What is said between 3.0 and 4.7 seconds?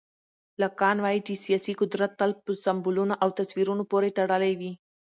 او تصویرونو پورې تړلی